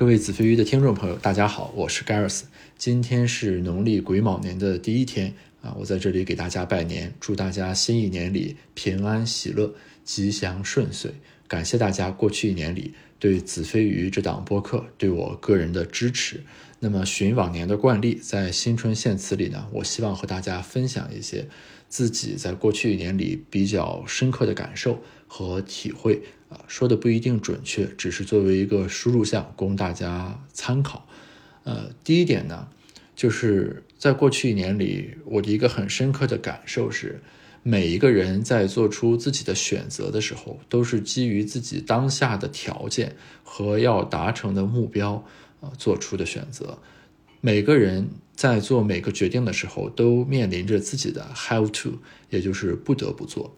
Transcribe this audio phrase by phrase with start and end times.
[0.00, 2.44] 各位子非鱼的听众朋友，大家好，我是 Garrus。
[2.78, 11.12] 今天是农历癸卯年的第一天啊，我在这里给大家拜年，祝大家新一年里平安喜乐、吉祥顺遂。
[11.50, 16.44] 感谢大家过去一年里对子非鱼这档播客对我个人的支持。
[16.78, 21.48] 那么循往年的惯例，在新春献词里呢，我希望和大家分享一些
[21.88, 26.22] 自己在过去一年里比较深刻的感受和体会。
[26.50, 31.08] 啊，说的不一定准确，只是作为一个输入项供大家参考。
[31.64, 32.68] 呃，第一点呢，
[33.16, 37.20] 就是在过去一年里，我的一个很深刻的感受是，
[37.62, 45.24] 每一个人在做出自己的选择的时候，都是基于自己当下的条件和要达成的目标
[45.60, 46.78] 啊做出的选择。
[47.42, 51.98] 每个人在做每个决定的时候，都面临着自己的 have to，
[52.30, 53.54] 也就是不得不做。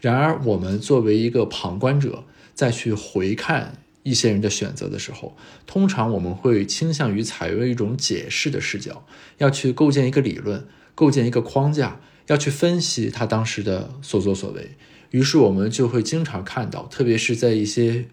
[0.00, 12.00] 然而，我们作为一个旁观者，再去回看一些人的选择的时候，通常我们会倾向于采用一种解释的视角，要去构建一个理论，构建一个框架，
[12.30, 14.70] 要去分析他当时的所作所为。
[15.10, 18.04] 于是，我们就会经常看到，特别是在一些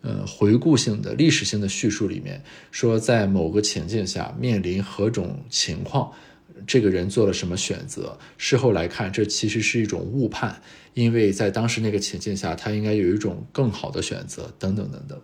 [0.00, 6.10] 呃回顾性的历史性的叙述里面，说在某个情境下面临何种情况。
[6.66, 8.18] 这个人做了什么选择？
[8.38, 10.62] 事后来看，这其实是一种误判，
[10.94, 15.20] 因为在当时那个情境下，他应该有一种更好的选择，等等等等。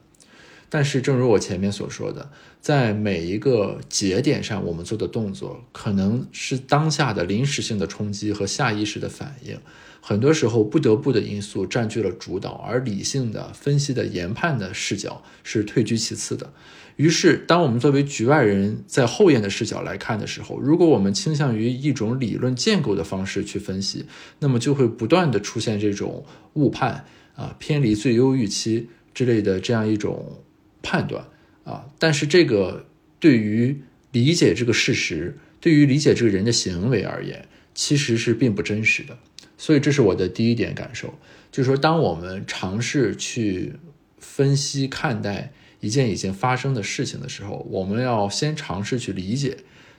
[0.74, 9.58] 但是，正如我前面所说的，在每一个节点上，我们做的动作可能是当下的临时性的冲击和下意识的反应，
[10.00, 16.50] 很多时候不得不的因素占据了主导，而理性的分析的研判的视角是退居其次的。
[16.96, 24.06] 于是，当我们作为局外人在后验的视角来看的时候，如果我们倾向于一种理论建构的方式去分析，
[24.38, 26.24] 那么就会不断的出现这种
[26.54, 30.42] 误判啊、偏离最优预期之类的这样一种
[30.82, 31.24] 判断
[31.64, 31.86] 啊。
[31.98, 32.86] 但是，这个
[33.18, 39.18] 对于理解这个事实，对于理解这个人的行为而言，其实是并不真实的。
[39.56, 41.18] 所以，这是我的第一点感受，
[41.50, 43.74] 就是说，当我们尝试去
[44.18, 45.52] 分析看待。
[45.84, 49.56] 一件已经发生的事情的时候，我们要先尝试去理解、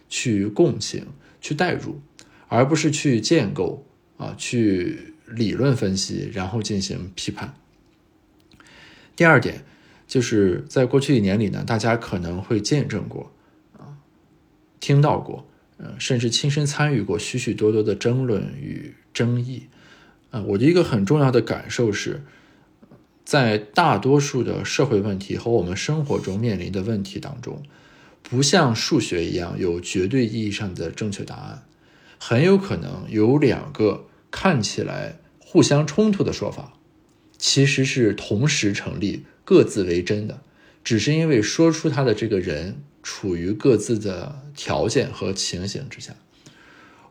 [0.08, 1.08] 去共情、
[1.42, 2.00] 去代入，
[2.48, 7.54] 而不是去建构啊、去理论分析，然后进行批判。
[9.14, 9.66] 第二点，
[10.14, 13.32] 就是在过去一年里呢，大家可能会见证过
[13.80, 13.98] 啊、
[14.80, 15.48] 听到过，
[15.78, 19.64] 呃，甚至亲身参与过许许多多的争论与争议。
[20.30, 22.22] 啊，我的一个很重要的感受是。
[23.26, 27.64] 在大多数的社会问题和我们生活中面临的问题当中，
[28.22, 31.64] 不像数学一样有绝对意义上的正确答案，
[32.20, 36.74] 很有可能有两个看起来互相冲突的说法，
[37.38, 40.42] 其实是同时成立、各自为真的，
[40.84, 46.16] 只是因为说出他的这个人处于各自的条件和情形之下。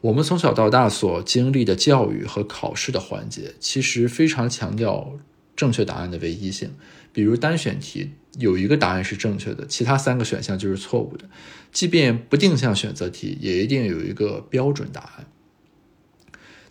[0.00, 5.18] 我们从小到大所经历的教育和考试的环节，其实非常强调。
[5.54, 6.70] 正确答案的唯一性，
[7.12, 11.28] 比如单选题有一个答案是正确的，其他三个选项就是错误的。
[11.70, 15.26] 即便不定向选择题，也一定有一个标准答案。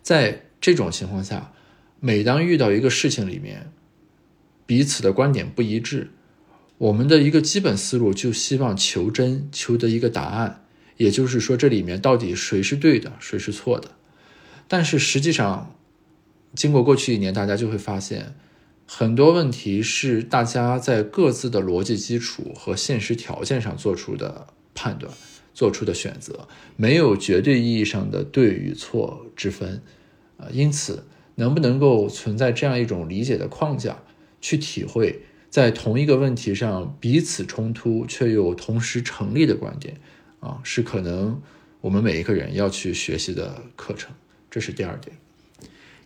[0.02, 1.52] 在这种情况下，
[2.00, 3.70] 每当遇到一个事情里面
[4.72, 6.08] 彼此的观点不一致，
[6.78, 10.64] 我们的一个基本思路就希望求真，求得一个答案，
[10.96, 13.90] 也就是说这里面到底谁是对的，谁是错的。
[14.66, 15.76] 但是实际上，
[16.54, 18.34] 经过过去一年，大家就会发现。
[18.86, 25.12] 很多问题是大家在各自的逻辑基础和现实条件上做出的判断、
[25.52, 29.82] 做出的选择，没有绝对意义上的对与错之分。
[30.38, 31.04] 啊，因此，
[31.34, 33.98] 能不能够存在这样一种理解的框架，
[34.42, 39.96] 去体会在同一个问题上彼此冲突却又同时成立的观点，
[40.40, 41.40] 啊，是可能
[41.80, 44.14] 我们每一个人要去学习的课程。
[44.50, 45.16] 这是第二点。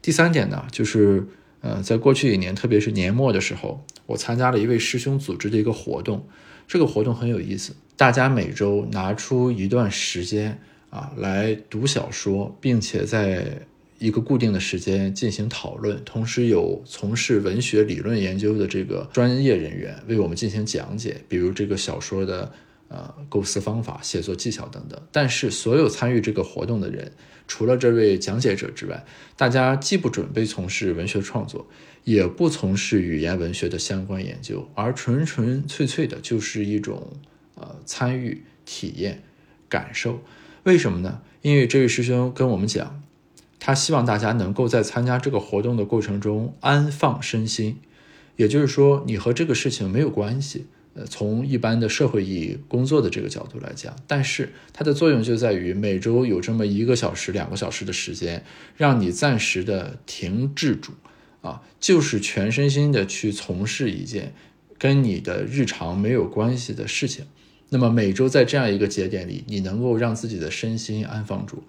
[0.00, 1.26] 第三点呢，就是。
[1.62, 6.28] 呃，在过去一年，特别是年末的时候，我参加了一位师兄组织的一个活动。
[6.68, 10.60] 这个活动很有意思，大家每周拿出一段时间
[10.90, 13.66] 啊来读小说，并且在
[13.98, 16.02] 一个固定的时间进行讨论。
[16.04, 22.52] 同时，有从事文学理论研究的这个专业人员为我们进行讲解，比如这个小说的
[22.88, 25.00] 呃构思方法、写作技巧等等。
[25.10, 27.12] 但是，所有参与这个活动的人。
[27.48, 29.04] 除了这位讲解者之外，
[29.36, 31.68] 大家既不准备从事文学创作，
[32.02, 37.12] 也不从事语言文学的相关研究，而纯纯粹粹的就是一种
[37.54, 39.22] 呃参与、体验、
[39.68, 40.20] 感受。
[40.64, 41.22] 为什么呢？
[41.42, 43.00] 因为这位师兄跟我们讲，
[43.58, 47.78] 他希望大家能够在参加这个活动的过程中安放身心，
[48.36, 58.42] 也就是说，你和这个事情没有关系呃，从一般的社会意义工作的这个角度来讲，但是它的作用就在于每周有这么一个小时、两个小时的时间，
[58.76, 60.92] 让你暂时的停滞住，
[61.42, 64.32] 啊，就是全身心的去从事一件
[64.78, 67.26] 跟你的日常没有关系的事情。
[67.68, 71.62] 那么每周在这样一个节点里，你能够让自己的身心安放住，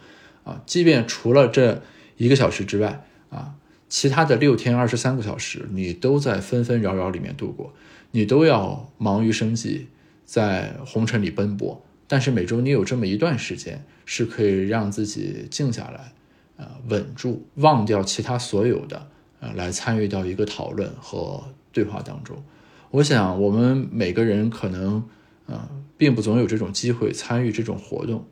[0.48, 1.82] 啊，即便除了这
[2.16, 3.56] 一个小时之外，啊，
[3.90, 7.74] 其他的六天二十三个小时，你都在纷纷扰扰里面度过。
[8.12, 9.88] 你都要忙于生计，
[10.24, 16.14] 在红尘里奔波，但是每周你有这么一段时间，是可以让自己静下来，
[16.56, 19.10] 呃，稳住，忘掉其他所有的，
[19.42, 21.44] 呃，来参与到一个讨论和
[21.74, 22.42] 对话当中。
[22.90, 25.04] 我想，我们每个人可能，
[25.48, 28.26] 呃，并不总有这种机会参与这种活动，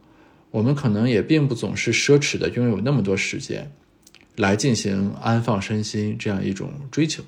[0.56, 3.70] 我们可能也并不总是奢侈的拥有那么多时间，
[4.38, 7.22] 来进行安放身心这样一种追求。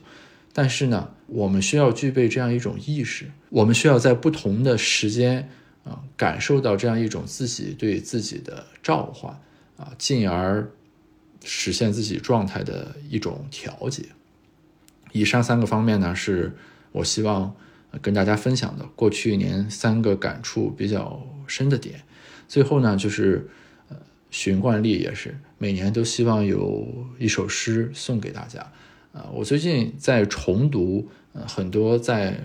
[0.54, 5.50] 但是呢，我们需要具备这样一种意识，我们需要在不同的时间
[5.84, 9.38] 啊，感受到这样一种自己对自己的召唤
[9.76, 10.66] 啊，进而
[11.44, 14.06] 实现自己状态的一种调节。
[15.12, 16.56] 以上三个方面呢，是
[16.94, 17.54] 我希望
[18.02, 22.06] 跟大家分享的过去一年三个感触比较深的点。
[22.48, 23.50] 最后呢，就是
[23.90, 23.98] 呃，
[24.32, 26.88] 循惯例也是每年都希望有
[27.20, 28.72] 一首诗送给大家。
[29.14, 32.40] 啊，我最近在重读，呃，很多在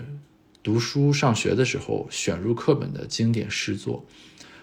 [0.63, 4.05] 读书上学的时候选入课本的经典诗作，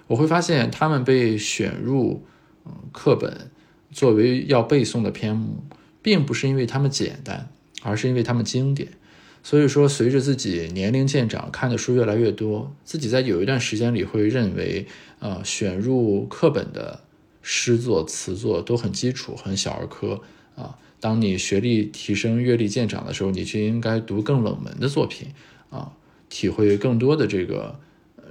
[0.07, 2.25] 我会发现他们被选入，
[2.65, 3.51] 嗯，课本
[3.91, 5.63] 作为要背诵的篇目，
[6.01, 7.51] 并不是因为他们简单，
[7.83, 8.89] 而是因为他们经典。
[9.41, 14.85] 所以说，随着自己年龄渐长，看的书越来越多，自己在有一段时间里会认为，
[15.19, 17.01] 呃，选入课本的
[17.41, 20.21] 诗作词作都很基础，很小儿科，
[20.55, 20.77] 啊。
[20.99, 25.29] 当你学历提升、阅历渐长的时候，你就应该读更冷门的作品
[25.69, 25.93] 啊，
[26.27, 27.79] 体会更多的这个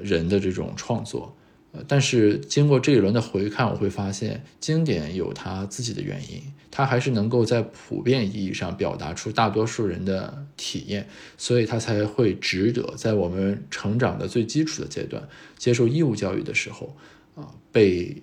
[0.03, 1.35] 人的这种创作。
[1.73, 16.97] 呃，但是经过这一轮的回看，我会发现经典有它自己的原因，它还是能够在普遍意义上表达出大多数人的体验，所以它才会值得在我们成长的最基础的阶段接受义务教育的时候
[17.35, 18.23] 啊被。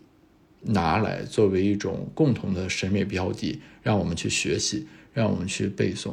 [0.68, 6.12] 拿来作为一种共同的审美标的，让我们去学习，让我们去背诵。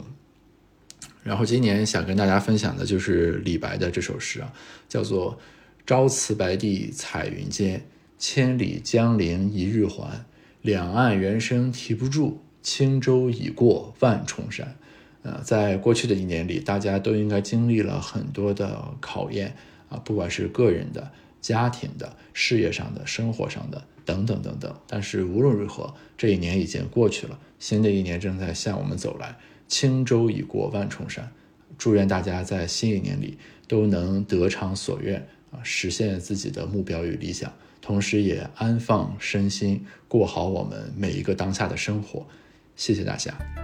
[1.23, 4.53] 然后今年想跟大家分享的就是李白的这首诗啊，
[4.91, 5.39] 叫做
[5.87, 7.85] “朝辞白帝彩云间，
[8.19, 10.25] 千里江陵一日还。
[10.61, 14.77] 两岸猿声啼不住，轻舟已过万重山。”
[15.23, 19.55] 呃，在过去的一年里，大家都应该经历了很多的考验
[19.89, 23.85] 啊，不管是个人的、家庭的、事业上的、生活上的。
[24.05, 29.37] 等等等等，但是无论如何，这一年已经过去了，新的一年正在向我们走来。
[29.69, 31.31] 轻舟已过万重山，
[31.79, 33.39] 祝愿大家在新一年里
[33.69, 42.27] 都能得偿所愿啊，实现自己的目标与理想，同时也安放身心，过好我们每一个当下的生活。
[42.75, 43.62] 谢谢大家。